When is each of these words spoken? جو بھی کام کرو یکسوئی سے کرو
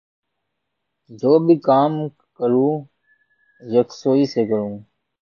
جو 1.19 1.31
بھی 1.45 1.55
کام 1.67 1.91
کرو 2.37 2.67
یکسوئی 3.61 4.25
سے 4.33 4.41
کرو 4.49 4.69